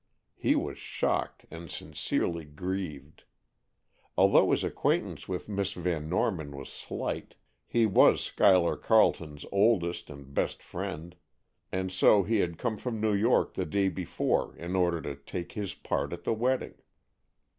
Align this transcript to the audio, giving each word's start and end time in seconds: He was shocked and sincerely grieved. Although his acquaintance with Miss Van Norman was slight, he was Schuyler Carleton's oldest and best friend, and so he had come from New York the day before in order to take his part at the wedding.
He 0.35 0.55
was 0.55 0.79
shocked 0.79 1.45
and 1.51 1.69
sincerely 1.69 2.43
grieved. 2.43 3.23
Although 4.17 4.49
his 4.49 4.63
acquaintance 4.63 5.27
with 5.29 5.47
Miss 5.47 5.73
Van 5.73 6.09
Norman 6.09 6.55
was 6.55 6.69
slight, 6.69 7.35
he 7.67 7.85
was 7.85 8.19
Schuyler 8.21 8.75
Carleton's 8.77 9.45
oldest 9.51 10.09
and 10.09 10.33
best 10.33 10.63
friend, 10.63 11.15
and 11.71 11.91
so 11.91 12.23
he 12.23 12.39
had 12.39 12.57
come 12.57 12.77
from 12.77 12.99
New 12.99 13.13
York 13.13 13.53
the 13.53 13.65
day 13.67 13.89
before 13.89 14.55
in 14.55 14.75
order 14.75 15.03
to 15.03 15.13
take 15.15 15.51
his 15.51 15.75
part 15.75 16.13
at 16.13 16.23
the 16.23 16.33
wedding. 16.33 16.73